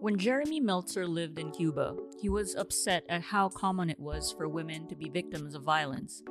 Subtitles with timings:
[0.00, 4.48] When Jeremy Meltzer lived in Cuba, he was upset at how common it was for
[4.48, 6.22] women to be victims of violence.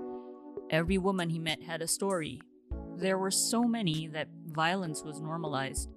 [0.71, 2.41] Every woman he met had a story.
[2.97, 5.91] There were so many that violence was normalized.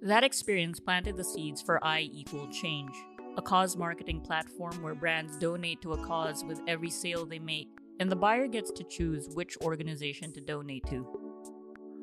[0.00, 2.94] That experience planted the seeds for I Equal Change,
[3.36, 7.68] a cause marketing platform where brands donate to a cause with every sale they make,
[8.00, 11.21] and the buyer gets to choose which organization to donate to.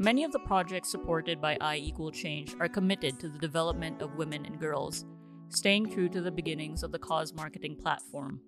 [0.02, 4.16] Many of the projects supported by I Equal Change are committed to the development of
[4.16, 5.04] women and girls,
[5.50, 8.40] staying true to the beginnings of the cause marketing platform.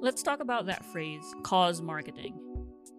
[0.00, 2.40] Let's talk about that phrase, cause marketing.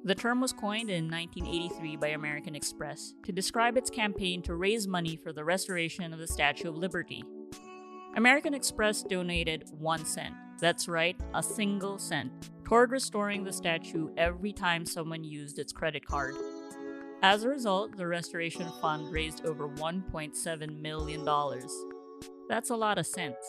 [0.04, 4.88] The term was coined in 1983 by American Express to describe its campaign to raise
[4.88, 7.23] money for the restoration of the Statue of Liberty.
[8.16, 14.53] American Express donated one cent, that's right, a single cent, toward restoring the statue every
[14.53, 16.36] time someone used its credit card.
[17.22, 21.28] As a result, the restoration fund raised over $1.7 million.
[22.48, 23.45] That's a lot of cents.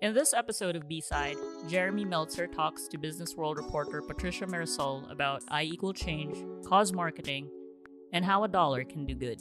[0.00, 1.36] In this episode of B-Side,
[1.68, 7.48] Jeremy Meltzer talks to Business World reporter Patricia Mirasol about I Equal Change, cause marketing,
[8.12, 9.40] and how a dollar can do good.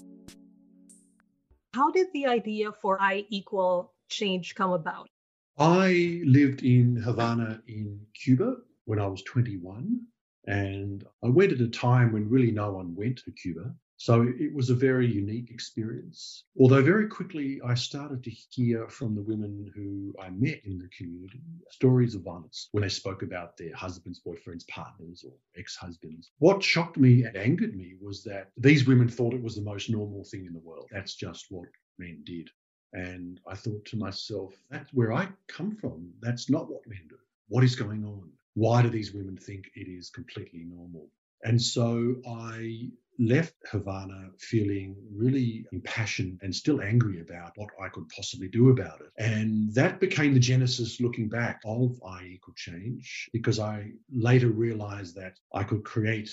[1.73, 5.09] How did the idea for I Equal Change come about?
[5.57, 10.01] I lived in Havana in Cuba when I was 21
[10.47, 13.73] and I went at a time when really no one went to Cuba.
[13.97, 16.45] So it was a very unique experience.
[16.59, 20.89] Although very quickly I started to hear from the women who I met in the
[20.97, 26.31] community stories of violence when they spoke about their husbands, boyfriends, partners, or ex husbands.
[26.39, 29.91] What shocked me and angered me was that these women thought it was the most
[29.91, 30.89] normal thing in the world.
[30.91, 31.69] That's just what
[31.99, 32.49] men did.
[32.93, 36.11] And I thought to myself, that's where I come from.
[36.21, 37.17] That's not what men do.
[37.49, 38.31] What is going on?
[38.53, 41.09] Why do these women think it is completely normal?
[41.43, 48.07] And so I left Havana feeling really impassioned and still angry about what I could
[48.09, 49.11] possibly do about it.
[49.17, 55.15] And that became the genesis, looking back, of I Equal Change, because I later realized
[55.15, 56.31] that I could create,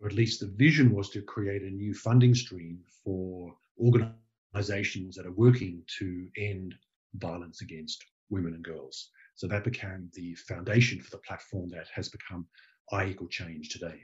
[0.00, 5.26] or at least the vision was to create a new funding stream for organizations that
[5.26, 6.74] are working to end
[7.14, 9.10] violence against women and girls.
[9.38, 12.48] So that became the foundation for the platform that has become
[12.90, 14.00] I Equal Change today.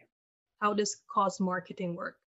[0.63, 2.19] How does cause marketing work?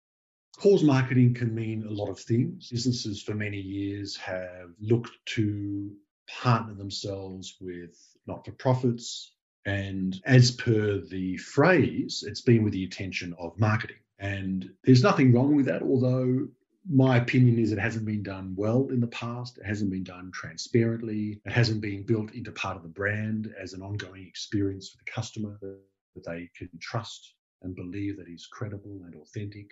[0.58, 2.68] Cause marketing can mean a lot of things.
[2.68, 5.92] Businesses for many years have looked to
[6.28, 7.96] partner themselves with
[8.26, 9.36] not for profits.
[9.64, 14.02] And as per the phrase, it's been with the intention of marketing.
[14.18, 16.48] And there's nothing wrong with that, although
[16.88, 19.58] my opinion is it hasn't been done well in the past.
[19.58, 21.40] It hasn't been done transparently.
[21.44, 25.10] It hasn't been built into part of the brand as an ongoing experience for the
[25.10, 25.78] customer that,
[26.24, 29.70] they can trust and believe that is credible and authentic.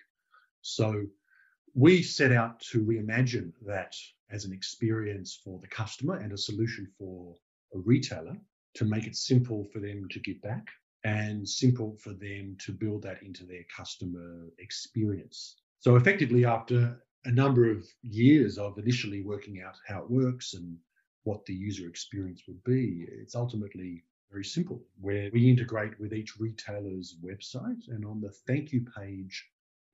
[0.61, 1.07] So
[1.75, 3.97] we set out to reimagine that
[4.31, 7.35] as an experience for the customer and a solution for
[7.75, 8.37] a retailer
[8.75, 10.67] to make it simple for them to give back
[11.05, 15.57] and simple for them to build that into their customer experience.
[15.85, 20.79] So effectively, after a number of years of initially working out how it works and
[21.25, 26.41] what the user experience would be, it's ultimately very simple, where we integrate with each
[26.41, 29.47] retailer's website and on the thank you page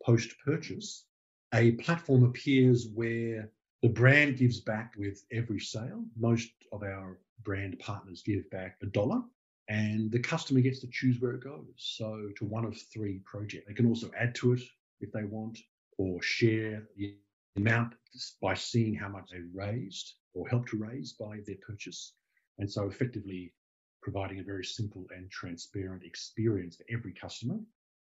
[0.07, 1.07] post purchase,
[1.55, 3.51] a platform appears where
[3.83, 6.05] the brand gives back with every sale.
[6.17, 9.23] Most of our brand partners give back a dollar
[9.69, 11.75] and the customer gets to choose where it goes.
[11.79, 13.67] So to one of three projects.
[13.67, 14.61] They can also add to it
[15.01, 15.59] if they want
[16.01, 17.15] or share the
[17.57, 17.93] amount
[18.41, 22.15] by seeing how much they raised or helped to raise by their purchase.
[22.59, 23.53] And so effectively
[24.01, 27.59] providing a very simple and transparent experience for every customer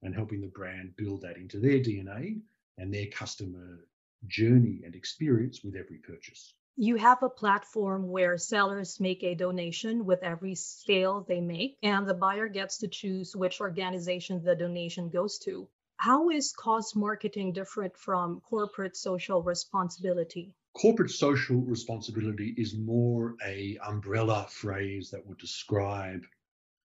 [0.01, 2.41] and helping the brand build that into their DNA
[2.79, 3.85] and their customer
[4.25, 6.55] journey and experience with every purchase.
[6.77, 12.07] You have a platform where sellers make a donation with every sale they make, and
[12.07, 15.67] the buyer gets to choose which organization the donation goes to.
[15.97, 20.53] How is cause marketing different from corporate social responsibility?
[20.73, 26.23] Corporate social responsibility is more a umbrella phrase that would describe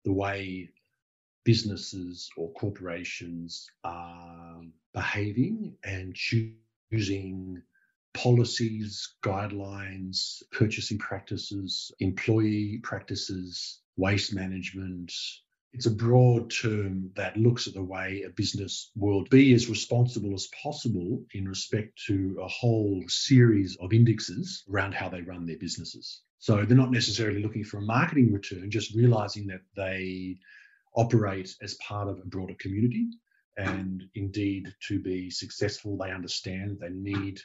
[0.03, 0.69] the way
[1.44, 4.62] businesses or corporations are
[4.94, 7.63] behaving and choosing
[8.13, 15.13] policies, guidelines, purchasing practices, employee practices, waste management,
[15.71, 20.33] it's a broad term that looks at the way a business will be as responsible
[20.33, 25.57] as possible in respect to a whole series of indexes around how they run their
[25.57, 26.21] businesses.
[26.39, 30.38] So they're not necessarily looking for a marketing return, just realizing that they
[30.95, 33.07] operate as part of a broader community.
[33.57, 37.42] And indeed, to be successful, they understand they need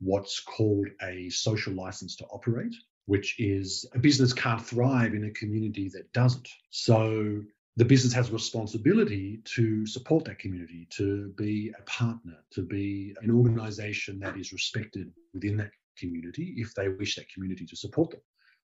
[0.00, 2.74] what's called a social license to operate,
[3.06, 6.48] which is a business can't thrive in a community that doesn't.
[6.70, 7.42] So
[7.76, 13.14] the business has a responsibility to support that community, to be a partner, to be
[13.22, 18.10] an organization that is respected within that community if they wish that community to support
[18.10, 18.20] them.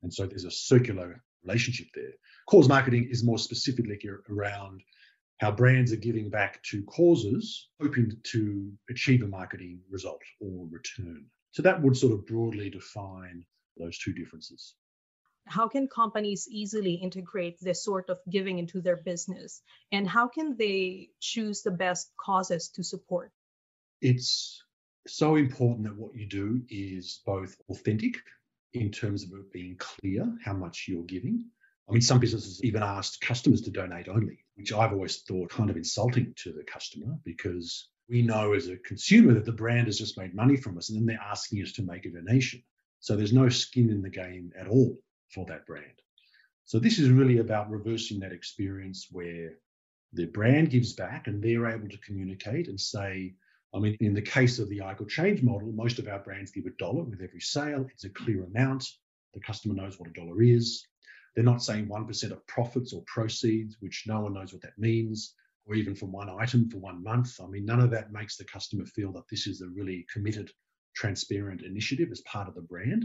[0.03, 2.13] And so there's a circular relationship there.
[2.49, 3.99] Cause marketing is more specifically
[4.31, 4.83] around
[5.41, 11.27] how brands are giving back to causes, hoping to achieve a marketing result or return.
[11.53, 13.45] So that would sort of broadly define
[13.77, 14.75] those two differences.
[15.47, 19.63] How can companies easily integrate this sort of giving into their business?
[19.93, 23.31] And how can they choose the best causes to support?
[24.01, 24.63] It's
[25.07, 28.17] so important that what you do is both authentic
[28.73, 31.45] in terms of it being clear how much you're giving.
[31.89, 35.69] I mean, some businesses even asked customers to donate only, which I've always thought kind
[35.69, 39.99] of insulting to the customer because we know as a consumer that the brand has
[39.99, 42.63] just made money from us and then they're asking us to make a donation.
[43.01, 44.97] So there's no skin in the game at all
[45.35, 46.01] for that brand.
[46.65, 49.51] So this is really about reversing that experience where
[50.13, 53.35] the brand gives back and they're able to communicate and say,
[53.75, 56.53] I mean, in the case of the I Equal Change model, most of our brands
[56.53, 57.85] give a dollar with every sale.
[57.93, 58.87] It's a clear amount.
[59.35, 60.87] The customer knows what a dollar is.
[61.35, 65.35] They're not saying 1% of profits or proceeds, which no one knows what that means,
[65.67, 67.41] or even from one item for one month.
[67.43, 70.53] I mean, none of that makes the customer feel that this is a really committed,
[70.95, 73.05] transparent initiative as part of the brand.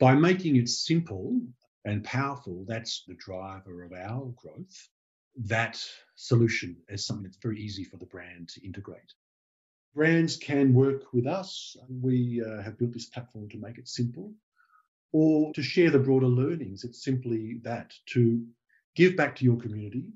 [0.00, 1.38] By making it simple
[1.84, 4.88] and powerful, that's the driver of our growth.
[5.36, 5.78] That
[6.14, 9.12] solution is something that's very easy for the brand to integrate.
[9.94, 11.76] Brands can work with us.
[11.90, 14.32] We uh, have built this platform to make it simple
[15.12, 16.82] or to share the broader learnings.
[16.82, 18.42] It's simply that to
[18.94, 20.06] give back to your community,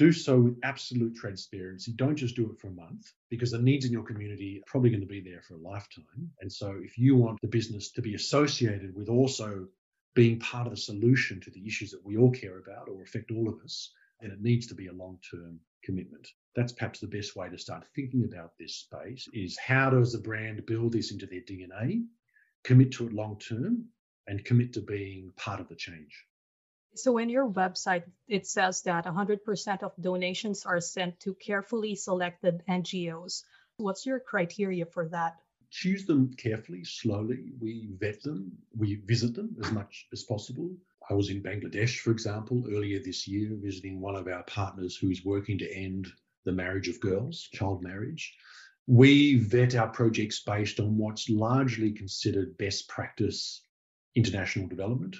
[0.00, 1.92] do so with absolute transparency.
[1.92, 4.88] Don't just do it for a month because the needs in your community are probably
[4.88, 6.30] going to be there for a lifetime.
[6.40, 9.66] And so, if you want the business to be associated with also
[10.14, 13.30] being part of the solution to the issues that we all care about or affect
[13.30, 13.92] all of us,
[14.22, 16.26] then it needs to be a long term commitment.
[16.56, 20.18] That's perhaps the best way to start thinking about this space is how does the
[20.18, 22.06] brand build this into their DNA,
[22.64, 23.84] commit to it long term,
[24.26, 26.24] and commit to being part of the change.
[26.94, 32.62] So, in your website, it says that 100% of donations are sent to carefully selected
[32.68, 33.44] NGOs.
[33.76, 35.36] What's your criteria for that?
[35.70, 37.52] Choose them carefully, slowly.
[37.60, 40.76] We vet them, we visit them as much as possible.
[41.08, 45.10] I was in Bangladesh, for example, earlier this year, visiting one of our partners who
[45.10, 46.08] is working to end
[46.44, 48.36] the marriage of girls, child marriage.
[48.86, 53.62] We vet our projects based on what's largely considered best practice
[54.16, 55.16] international development,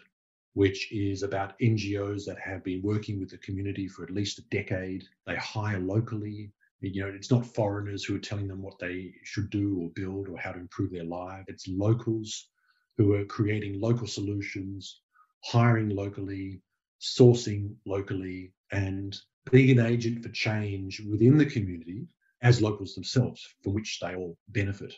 [0.55, 4.43] which is about NGOs that have been working with the community for at least a
[4.51, 5.05] decade.
[5.27, 6.53] They hire locally.
[6.81, 10.29] You know, it's not foreigners who are telling them what they should do or build
[10.29, 11.45] or how to improve their life.
[11.47, 12.49] It's locals
[12.97, 15.03] who are creating local solutions
[15.43, 16.61] hiring locally,
[17.01, 19.17] sourcing locally, and
[19.51, 22.07] being an agent for change within the community
[22.43, 24.95] as locals themselves, from which they all benefit.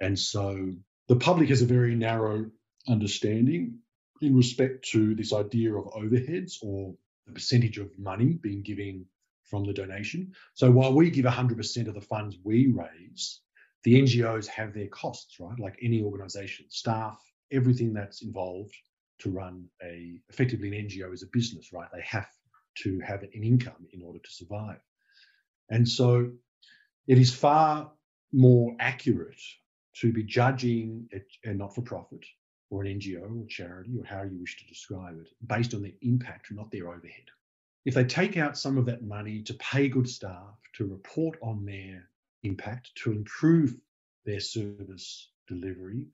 [0.00, 0.72] And so
[1.08, 2.50] the public has a very narrow
[2.88, 3.78] understanding
[4.22, 6.94] in respect to this idea of overheads or
[7.26, 9.04] the percentage of money being given
[9.44, 10.32] from the donation.
[10.54, 13.40] So while we give 100% of the funds we raise,
[13.84, 15.58] the NGOs have their costs, right?
[15.58, 18.74] Like any organization, staff, everything that's involved
[19.18, 21.88] to run a effectively an NGO as a business, right?
[21.92, 22.28] They have
[22.78, 24.80] to have an income in order to survive.
[25.68, 26.30] And so
[27.06, 27.92] it is far
[28.32, 29.40] more accurate
[29.96, 31.08] to be judging
[31.44, 32.24] a, not for profit
[32.72, 35.92] or an NGO or charity or how you wish to describe it based on their
[36.00, 37.28] impact, not their overhead.
[37.84, 41.66] If they take out some of that money to pay good staff, to report on
[41.66, 42.08] their
[42.44, 43.76] impact, to improve
[44.24, 46.06] their service delivery,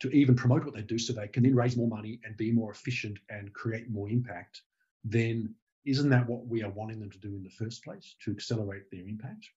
[0.00, 2.50] to even promote what they do so they can then raise more money and be
[2.50, 4.62] more efficient and create more impact,
[5.04, 5.54] then
[5.84, 8.90] isn't that what we are wanting them to do in the first place to accelerate
[8.90, 9.50] their impact?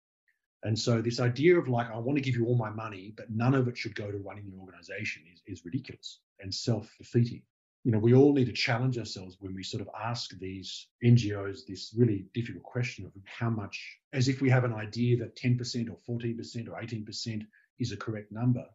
[0.64, 3.32] And so this idea of like, I want to give you all my money, but
[3.32, 7.42] none of it should go to running your organization is, is ridiculous and self-defeating.
[7.84, 11.66] You know, we all need to challenge ourselves when we sort of ask these NGOs
[11.66, 15.90] this really difficult question of how much, as if we have an idea that 10%
[15.90, 17.46] or 14% or 18%
[17.80, 18.66] is a correct number.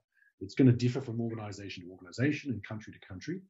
[0.40, 3.40] It's going to differ from organization to organization and country to country.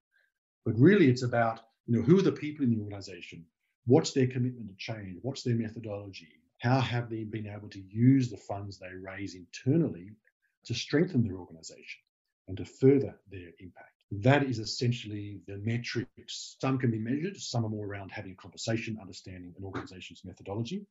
[0.65, 3.45] But really, it's about you know who are the people in the organization,
[3.87, 6.29] what's their commitment to change, what's their methodology,
[6.59, 10.11] how have they been able to use the funds they raise internally
[10.65, 12.01] to strengthen their organization
[12.49, 13.94] and to further their impact.
[14.11, 16.57] That is essentially the metrics.
[16.61, 20.87] Some can be measured, some are more around having a conversation, understanding an organization's methodology.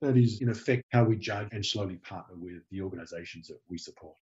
[0.00, 3.76] That is, in effect, how we judge and slowly partner with the organizations that we
[3.76, 4.16] support.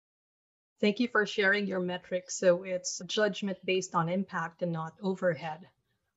[0.79, 2.37] Thank you for sharing your metrics.
[2.37, 5.67] So it's judgment based on impact and not overhead.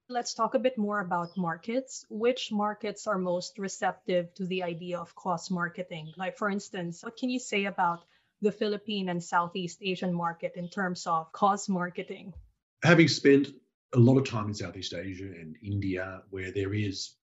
[0.08, 2.04] Let's talk a bit more about markets.
[2.10, 6.12] Which markets are most receptive to the idea of cause marketing?
[6.16, 8.04] Like, for instance, what can you say about
[8.42, 12.32] the Philippine and Southeast Asian market in terms of cause marketing?
[12.82, 13.48] Having spent
[13.94, 17.16] a lot of time in Southeast Asia and India, where there is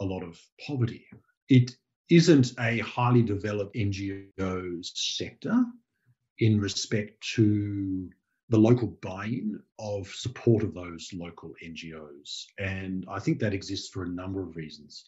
[0.00, 1.06] a lot of poverty,
[1.48, 1.72] it
[2.10, 5.64] isn't a highly developed NGO sector
[6.38, 8.10] in respect to
[8.48, 12.46] the local buy-in of support of those local NGOs.
[12.58, 15.04] And I think that exists for a number of reasons.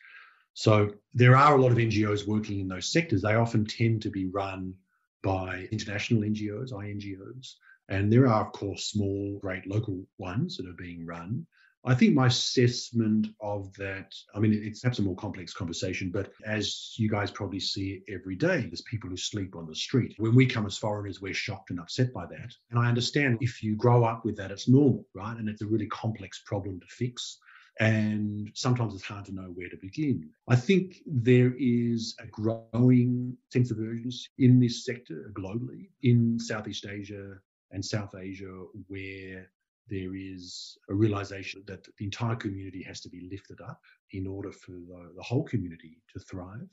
[0.54, 3.23] So there are a lot of NGOs working in those sectors.
[3.23, 4.75] They often tend to be run
[5.23, 7.55] by international NGOs, INGOs,
[7.88, 11.47] and there are, of course, small, great local ones that are being run.
[11.85, 16.33] I think my assessment of that, I mean, it's perhaps a more complex conversation, but
[16.47, 20.14] as you guys probably see every day, there's people who sleep on the street.
[20.19, 22.55] When we come as foreigners, we're shocked and upset by that.
[22.71, 25.37] And I understand if you grow up with that, it's normal, right?
[25.37, 27.38] And it's a really complex problem to fix.
[27.81, 30.29] And sometimes it's hard to know where to begin.
[30.49, 36.87] I think there is a growing sense of urgency in this sector globally, in Southeast
[36.87, 37.38] Asia
[37.71, 39.50] and South Asia, where
[39.88, 43.81] there is a realization that the entire community has to be lifted up
[44.12, 46.69] in order for the, the, whole community to thrive.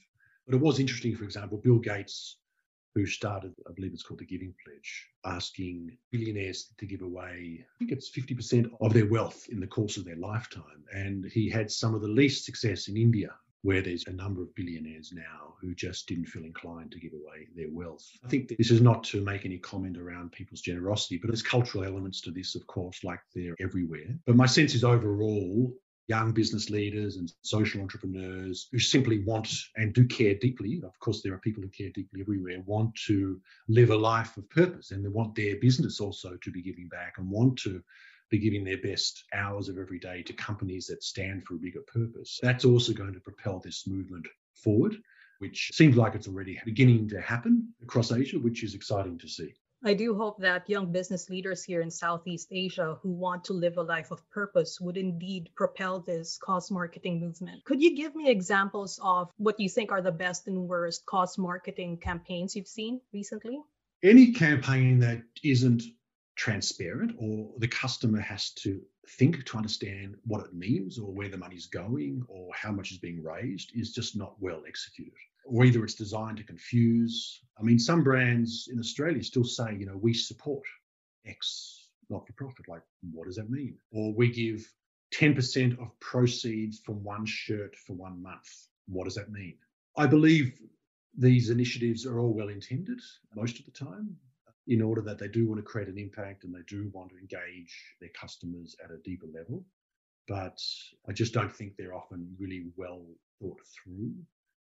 [0.45, 2.37] But it was interesting, for example, Bill Gates,
[2.95, 7.77] who started, I believe it's called the Giving Pledge, asking billionaires to give away, I
[7.77, 10.83] think it's 50% of their wealth in the course of their lifetime.
[10.93, 14.55] And he had some of the least success in India where there's a number of
[14.55, 18.05] billionaires now who just didn't feel inclined to give away their wealth.
[18.23, 21.83] I think this is not to make any comment around people's generosity, but there's cultural
[21.83, 24.15] elements to this, of course, like they're everywhere.
[24.25, 25.73] But my sense is overall,
[26.09, 29.47] young business leaders and social entrepreneurs who simply want
[29.77, 33.39] and do care deeply, of course, there are people who care deeply everywhere, want to
[33.67, 37.13] live a life of purpose and they want their business also to be giving back
[37.17, 37.81] and want to
[38.31, 41.81] be giving their best hours of every day to companies that stand for a bigger
[41.81, 42.39] purpose.
[42.41, 44.95] That's also going to propel this movement forward,
[45.39, 49.53] which seems like it's already beginning to happen across Asia, which is exciting to see.
[49.83, 53.77] I do hope that young business leaders here in Southeast Asia who want to live
[53.77, 57.63] a life of purpose would indeed propel this cause marketing movement.
[57.63, 61.37] Could you give me examples of what you think are the best and worst cause
[61.37, 63.61] marketing campaigns you've seen recently?
[64.03, 65.83] Any campaign that isn't
[66.35, 71.37] transparent or the customer has to think to understand what it means or where the
[71.37, 75.13] money's going or how much is being raised is just not well executed.
[75.45, 77.41] Or either it's designed to confuse.
[77.59, 80.63] I mean, some brands in Australia still say, you know, we support
[81.25, 81.79] X
[82.09, 82.67] not for profit.
[82.67, 82.81] Like,
[83.11, 83.77] what does that mean?
[83.91, 84.71] Or we give
[85.13, 88.67] 10% of proceeds from one shirt for one month.
[88.87, 89.55] What does that mean?
[89.97, 90.53] I believe
[91.17, 92.99] these initiatives are all well intended
[93.35, 94.15] most of the time
[94.67, 97.17] in order that they do want to create an impact and they do want to
[97.17, 99.63] engage their customers at a deeper level.
[100.27, 100.61] But
[101.07, 103.03] I just don't think they're often really well
[103.41, 104.13] thought through.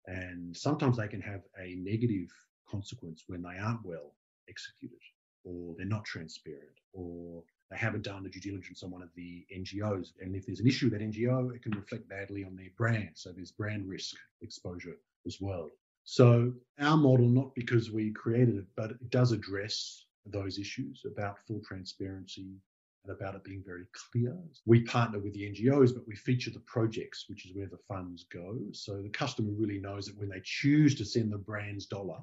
[0.08, 2.30] And sometimes they can have a negative
[2.70, 4.14] consequence when they aren't well
[4.50, 5.00] executed,
[5.44, 9.46] or they're not transparent, or they haven't done the due diligence on one of the
[9.56, 10.14] NGOs.
[10.20, 13.12] And if there's an issue with that NGO, it can reflect badly on their brand.
[13.14, 15.70] So there's brand risk exposure as well.
[16.04, 21.40] So our model, not because we created it, but it does address those issues about
[21.48, 22.56] full transparency
[23.04, 24.38] and about it being very clear.
[24.66, 28.26] We partner with the NGOs, but we feature the projects, which is where the funds
[28.32, 28.58] go.
[28.74, 32.20] So the customer really knows that when they choose to send the brand's dollar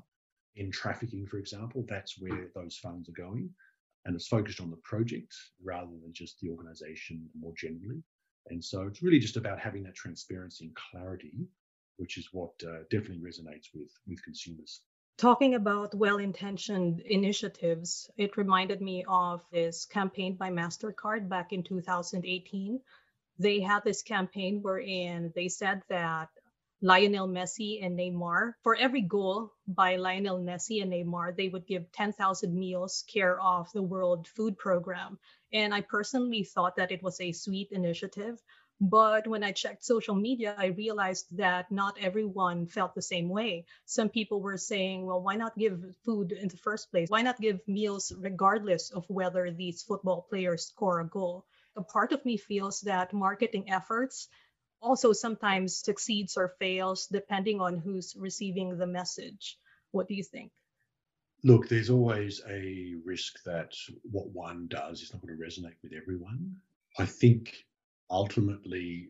[0.57, 3.51] in trafficking, for example, that's where those funds are going.
[4.05, 8.03] And it's focused on the project rather than just the organization more generally.
[8.51, 11.49] And so it's really just about having that transparency and clarity
[11.99, 14.83] which is what uh, definitely resonates with with consumers.
[15.19, 22.81] Talking about well-intentioned initiatives, it reminded me of this campaign by Mastercard back in 2018.
[23.37, 26.29] They had this campaign wherein they said that
[26.81, 31.91] Lionel Messi and Neymar, for every goal by Lionel Messi and Neymar, they would give
[31.91, 35.19] 10,000 meals care of the World Food Program.
[35.53, 38.41] And I personally thought that it was a sweet initiative.
[38.81, 43.67] But when I checked social media, I realized that not everyone felt the same way.
[43.87, 47.11] Some people were saying, well, why not give food in the first place?
[47.11, 51.45] Why not give meals regardless of whether these football players score a goal?
[51.75, 54.29] A part of me feels that marketing efforts
[54.81, 59.59] also sometimes succeeds or fails depending on who's receiving the message.
[59.91, 60.53] What do you think?
[61.43, 65.93] Look, there's always a risk that what one does is not going to resonate with
[65.93, 66.57] everyone.
[66.99, 67.65] I think
[68.11, 69.09] ultimately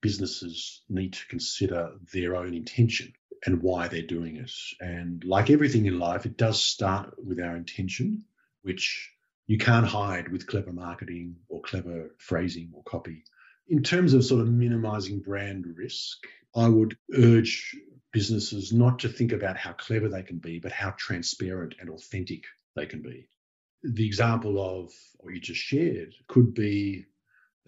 [0.00, 3.12] businesses need to consider their own intention.
[3.46, 4.50] and why they're doing it.
[4.80, 8.24] And like everything in life, it does start with our intention,
[8.62, 9.12] which
[9.46, 13.24] you can't hide with clever marketing or clever phrasing or copy.
[13.68, 16.18] In terms of sort of minimizing brand risk,
[16.54, 17.76] I would urge
[18.12, 22.44] businesses not to think about how clever they can be, but how transparent and authentic
[22.74, 23.28] they can be.
[23.82, 27.04] The example of what you just shared could be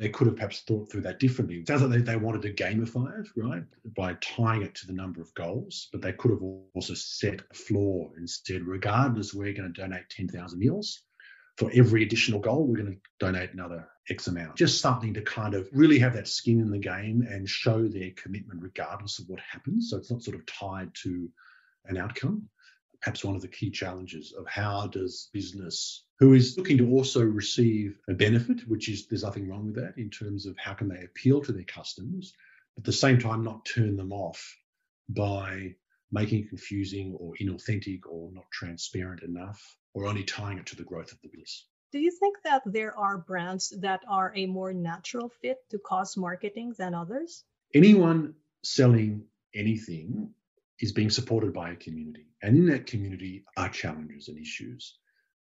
[0.00, 1.56] they could have perhaps thought through that differently.
[1.56, 3.62] It sounds like they, they wanted to gamify it, right,
[3.94, 6.42] by tying it to the number of goals, but they could have
[6.74, 11.02] also set a floor and said, regardless, we're going to donate 10,000 meals.
[11.58, 14.56] For every additional goal, we're going to donate another X amount.
[14.56, 18.10] Just something to kind of really have that skin in the game and show their
[18.16, 19.90] commitment regardless of what happens.
[19.90, 21.28] So it's not sort of tied to
[21.84, 22.48] an outcome
[23.00, 27.24] perhaps one of the key challenges of how does business who is looking to also
[27.24, 30.88] receive a benefit, which is there's nothing wrong with that in terms of how can
[30.88, 32.34] they appeal to their customers,
[32.76, 34.56] but at the same time not turn them off
[35.08, 35.74] by
[36.12, 40.84] making it confusing or inauthentic or not transparent enough or only tying it to the
[40.84, 41.66] growth of the business.
[41.92, 46.16] Do you think that there are brands that are a more natural fit to cause
[46.16, 47.44] marketing than others?
[47.74, 50.34] Anyone selling anything
[50.80, 52.26] is being supported by a community.
[52.42, 54.96] And in that community are challenges and issues.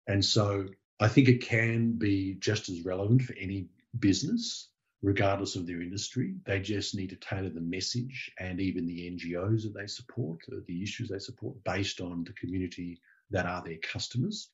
[0.08, 0.66] And so
[1.00, 3.68] I think it can be just as relevant for any
[4.00, 4.70] business,
[5.02, 6.36] regardless of their industry.
[6.46, 10.84] They just need to tailor the message and even the NGOs that they support, the
[10.84, 13.00] issues they support, based on the community
[13.32, 14.50] that are their customers.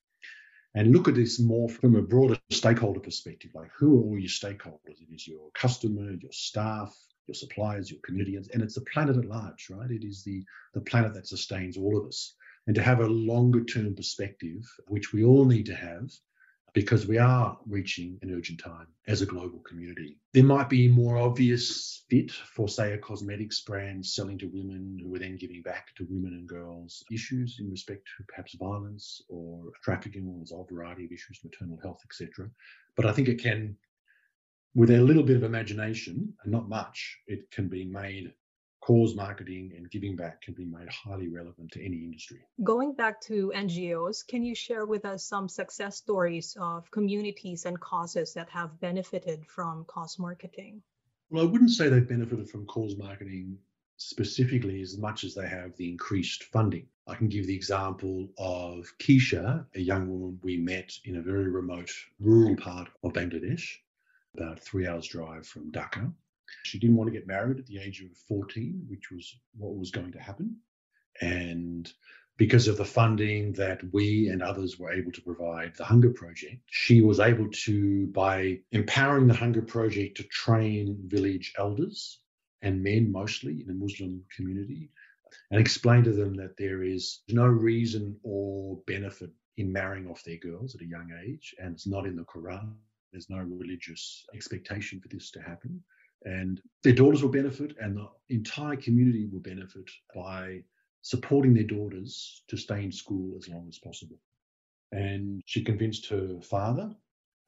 [0.76, 4.28] And look at this more from a broader stakeholder perspective like who are all your
[4.28, 5.00] stakeholders?
[5.00, 6.94] It is your customer, your staff,
[7.28, 9.90] your suppliers, your community, and it's the planet at large, right?
[9.90, 12.36] It is the, the planet that sustains all of us.
[12.68, 16.10] And to have a longer term perspective, which we all need to have,
[16.76, 20.18] because we are reaching an urgent time as a global community.
[20.34, 25.16] There might be more obvious fit for, say, a cosmetics brand selling to women who
[25.16, 29.72] are then giving back to women and girls issues in respect to perhaps violence or
[29.84, 32.50] trafficking, or there's a variety of issues, maternal health, etc.
[32.98, 33.78] But I think it can
[34.76, 38.34] with a little bit of imagination and not much, it can be made
[38.82, 42.42] cause marketing and giving back can be made highly relevant to any industry.
[42.64, 47.80] Going back to NGOs, can you share with us some success stories of communities and
[47.80, 50.84] causes that have benefited from cause marketing?
[51.32, 53.58] Well, I wouldn't say they've benefited from cause marketing
[53.98, 56.86] specifically as much as they have the increased funding.
[57.08, 61.48] I can give the example of Keisha, a young woman we met in a very
[61.50, 63.78] remote rural part of Bangladesh
[64.38, 66.12] about three hours drive from Dhaka.
[66.64, 69.92] She didn't want to get married at the age of 14, which was what was
[69.92, 70.58] going to happen.
[71.22, 71.92] And
[72.38, 76.62] because of the funding that we and others were able to provide the Hunger Project,
[76.68, 82.20] she was able to, by empowering the Hunger Project to train village elders
[82.62, 84.90] and men mostly in the Muslim community,
[85.52, 90.38] and explain to them that there is no reason or benefit in marrying off their
[90.38, 92.74] girls at a young age, and it's not in the Quran,
[93.16, 95.82] there's no religious expectation for this to happen.
[96.26, 100.64] And their daughters will benefit, and the entire community will benefit by
[101.02, 104.18] supporting their daughters to stay in school as long as possible.
[104.92, 106.94] And she convinced her father.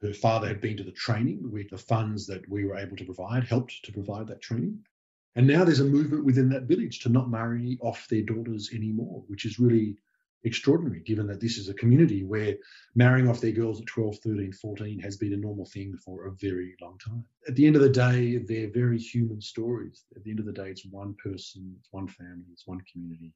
[0.02, 3.06] Her father had been to the training with the funds that we were able to
[3.06, 4.80] provide, helped to provide that training.
[5.36, 9.24] And now there's a movement within that village to not marry off their daughters anymore,
[9.28, 9.98] which is really
[10.44, 12.56] extraordinary given that this is a community where
[12.96, 16.32] marrying off their girls at 12, 13, 14 has been a normal thing for a
[16.40, 17.26] very long time.
[17.48, 20.06] At the end of the day, they're very human stories.
[20.16, 23.34] At the end of the day, it's one person, it's one family, it's one community.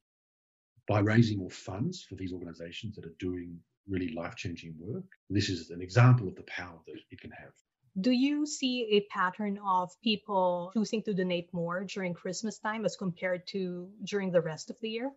[0.88, 5.48] By raising more funds for these organizations that are doing really life changing work, this
[5.48, 7.52] is an example of the power that it can have.
[8.00, 12.96] Do you see a pattern of people choosing to donate more during Christmas time as
[12.96, 15.10] compared to during the rest of the year?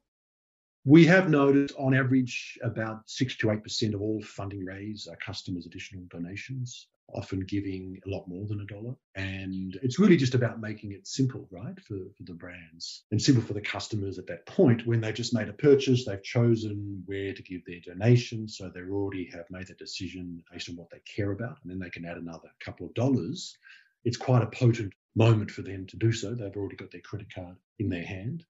[0.87, 5.65] We have noticed on average about 6 to 8% of all funding raised are customers'
[5.65, 8.95] additional donations, often giving a lot more than a dollar.
[9.15, 13.41] And it's really just about making it simple, right, for, for the brands and simple
[13.41, 17.33] for the customers at that point when they've just made a purchase, they've chosen where
[17.33, 18.47] to give their donation.
[18.47, 21.79] So they already have made that decision based on what they care about, and then
[21.79, 23.57] they can add another couple of dollars.
[24.03, 26.35] It's quite a potent moment for them to do so.
[26.35, 28.45] They've already got their credit card in their hand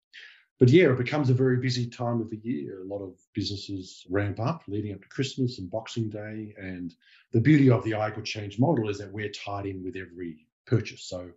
[0.61, 2.83] but yeah, it becomes a very busy time of the year.
[2.83, 6.55] A lot of businesses ramp up leading up to Christmas and Boxing Day.
[6.57, 6.95] And
[7.33, 11.05] the beauty of the I Change model is that we're tied in with every purchase.
[11.05, 11.31] So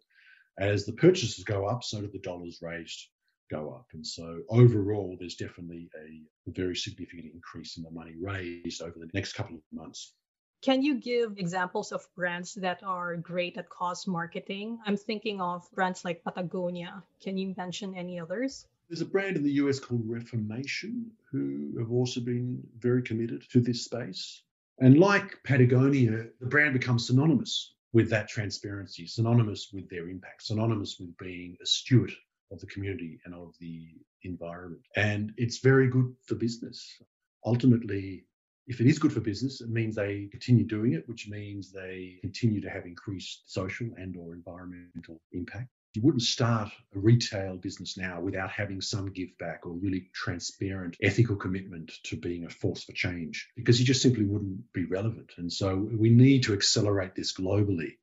[0.60, 3.08] as the purchases go up, so do the dollars raised
[3.50, 3.88] go up.
[3.94, 9.10] And so overall, there's definitely a very significant increase in the money raised over the
[9.14, 10.14] next couple of months.
[10.62, 14.80] Can you give examples of brands that are great at cause marketing?
[14.86, 17.04] I'm thinking of brands like Patagonia.
[17.22, 18.66] Can you mention any others?
[18.90, 23.60] There's a brand in the US called Reformation who have also been very committed to
[23.60, 24.44] this space.
[24.80, 30.98] And like Patagonia, the brand becomes synonymous with that transparency, synonymous with their impact, synonymous
[31.00, 32.14] with being a steward
[32.52, 33.90] of the community and of the
[34.24, 34.84] environment.
[34.96, 37.02] And it's very good for business.
[37.46, 38.24] Ultimately,
[38.68, 42.20] if it is good for business, it means they continue doing it, which means they
[42.22, 45.70] continue to have increased social and or environmental impact.
[45.98, 50.96] You wouldn't start a retail business now without having some give back or really transparent
[51.02, 55.32] ethical commitment to being a force for change because you just simply wouldn't be relevant.
[55.38, 57.94] And so we need to accelerate this globally.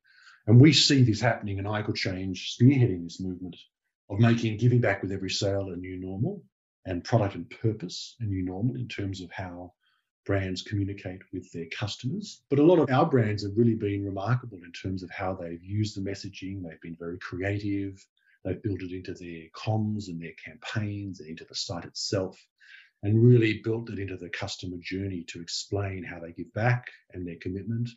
[0.45, 3.55] And we see this happening in I Equal Change spearheading this movement
[4.09, 6.43] of making giving back with every sale a new normal
[6.83, 9.71] and product and purpose a new normal in terms of how
[10.25, 12.41] brands communicate with their customers.
[12.49, 15.63] But a lot of our brands have really been remarkable in terms of how they've
[15.63, 16.63] used the messaging.
[16.63, 18.05] They've been very creative.
[18.43, 22.39] They've built it into their comms and their campaigns and into the site itself
[23.03, 27.27] and really built it into the customer journey to explain how they give back and
[27.27, 27.89] their commitment.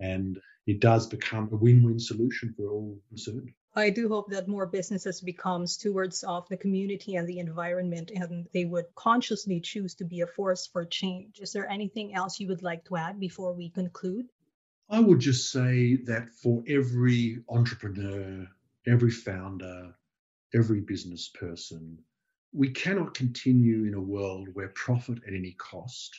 [0.00, 3.50] And it does become a win win solution for all concerned.
[3.78, 8.48] I do hope that more businesses become stewards of the community and the environment and
[8.54, 11.40] they would consciously choose to be a force for change.
[11.40, 14.30] Is there anything else you would like to add before we conclude?
[14.88, 18.46] I would just say that for every entrepreneur,
[18.86, 19.94] every founder,
[20.54, 21.98] every business person,
[22.54, 26.18] we cannot continue in a world where profit at any cost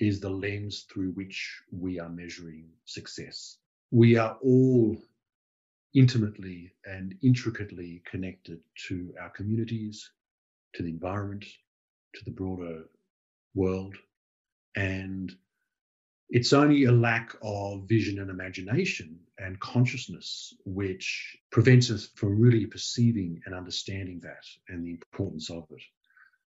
[0.00, 3.56] is the lens through which we are measuring success.
[3.90, 4.98] We are all
[5.94, 10.10] intimately and intricately connected to our communities,
[10.74, 11.44] to the environment,
[12.14, 12.84] to the broader
[13.54, 13.96] world.
[14.76, 15.32] And
[16.28, 22.66] it's only a lack of vision and imagination and consciousness which prevents us from really
[22.66, 25.82] perceiving and understanding that and the importance of it.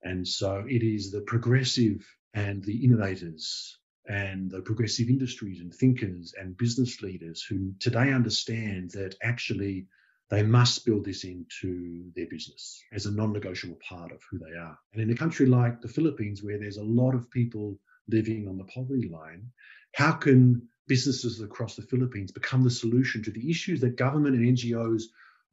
[0.03, 6.35] And so it is the progressive and the innovators and the progressive industries and thinkers
[6.39, 9.87] and business leaders who today understand that actually
[10.29, 14.57] they must build this into their business as a non negotiable part of who they
[14.57, 14.79] are.
[14.93, 18.59] And in a country like the Philippines, where there's a lot of people living on
[18.59, 19.51] the poverty line,
[19.93, 24.57] how can businesses across the Philippines become the solution to the issues that government and
[24.57, 25.05] NGOs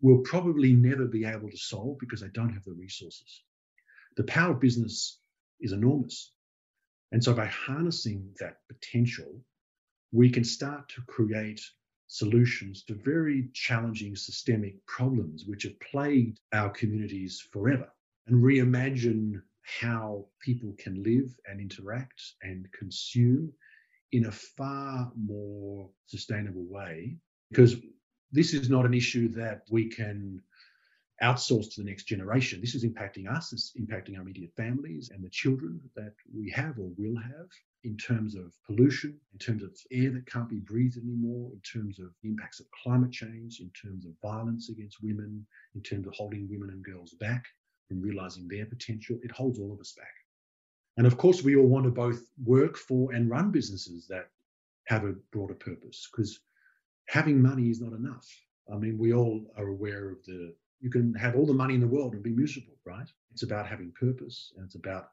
[0.01, 3.41] will probably never be able to solve because they don't have the resources?
[4.15, 5.17] The power of business
[5.59, 6.31] is enormous.
[7.13, 9.39] And so by harnessing that potential,
[10.12, 11.62] we can start to create
[12.08, 17.88] solutions to very challenging systemic problems which have plagued our communities forever
[18.26, 23.54] and reimagine how people can live and interact and consume
[24.12, 27.15] in a far more sustainable way.
[27.52, 27.76] Because
[28.32, 30.41] this is not an issue that we can
[31.21, 32.60] outsourced to the next generation.
[32.60, 36.78] This is impacting us, it's impacting our immediate families and the children that we have
[36.80, 37.49] or will have
[37.84, 41.99] in terms of pollution, in terms of air that can't be breathed anymore, in terms
[41.99, 45.45] of impacts of climate change, in terms of violence against women,
[45.76, 47.45] in terms of holding women and girls back
[47.88, 49.19] from realizing their potential.
[49.21, 50.13] It holds all of us back.
[50.97, 54.30] And of course, we all want to both work for and run businesses that
[54.86, 56.39] have a broader purpose because
[57.08, 58.28] having money is not enough.
[58.71, 61.79] I mean, we all are aware of the you can have all the money in
[61.79, 63.07] the world and be miserable, right?
[63.31, 65.07] It's about having purpose and it's about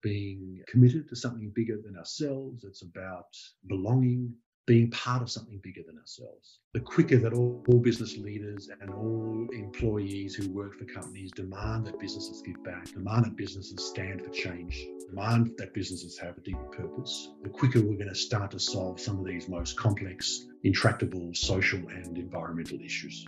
[0.00, 2.62] being committed to something bigger than ourselves.
[2.62, 3.36] It's about
[3.66, 4.32] belonging,
[4.68, 6.60] being part of something bigger than ourselves.
[6.74, 11.88] The quicker that all, all, business leaders and all employees who work for companies demand
[11.88, 16.40] that businesses give back, demand that businesses stand for change, demand that businesses have a
[16.42, 20.46] deeper purpose, the quicker we're going to start to solve some of these most complex,
[20.62, 23.26] intractable social and environmental issues.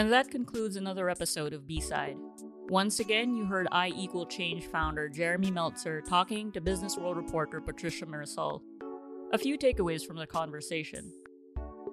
[0.00, 2.16] And that concludes another episode of B Side.
[2.70, 7.60] Once again, you heard I Equal Change founder Jeremy Meltzer talking to Business World reporter
[7.60, 8.62] Patricia Mirasol.
[9.34, 11.12] A few takeaways from the conversation.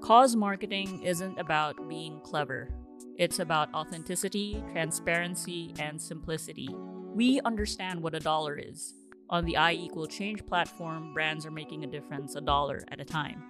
[0.01, 2.69] Cause marketing isn't about being clever.
[3.17, 6.69] It's about authenticity, transparency, and simplicity.
[7.13, 8.93] We understand what a dollar is.
[9.29, 13.05] On the I Equal Change platform, brands are making a difference a dollar at a
[13.05, 13.43] time.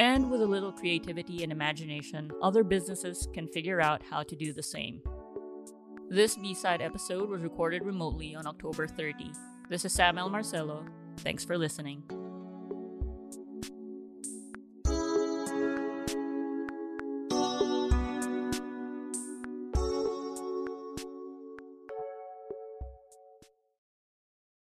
[0.00, 4.54] And with a little creativity and imagination, other businesses can figure out how to do
[4.54, 5.02] the same.
[6.08, 9.30] This B side episode was recorded remotely on October 30.
[9.68, 10.86] This is Samuel Marcelo.
[11.18, 12.02] Thanks for listening.